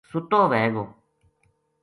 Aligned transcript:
سُتو 0.09 0.41
وھے 0.51 0.63
گو 0.73 0.83